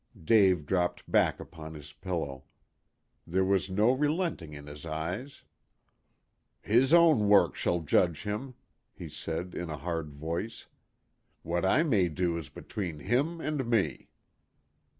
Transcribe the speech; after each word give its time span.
Dave 0.23 0.65
dropped 0.65 1.11
back 1.11 1.39
upon 1.39 1.75
his 1.75 1.93
pillow. 1.93 2.45
There 3.27 3.45
was 3.45 3.69
no 3.69 3.91
relenting 3.91 4.51
in 4.51 4.65
his 4.65 4.83
eyes. 4.83 5.43
"His 6.63 6.91
own 6.91 7.29
work 7.29 7.53
shall 7.55 7.81
judge 7.81 8.23
him," 8.23 8.55
he 8.95 9.07
said 9.07 9.53
in 9.53 9.69
a 9.69 9.77
hard 9.77 10.09
voice. 10.09 10.65
"What 11.43 11.63
I 11.63 11.83
may 11.83 12.09
do 12.09 12.35
is 12.39 12.49
between 12.49 12.97
him 12.97 13.39
and 13.39 13.63
me." 13.69 14.09